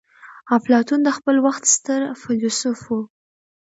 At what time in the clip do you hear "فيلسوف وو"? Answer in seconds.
2.21-3.01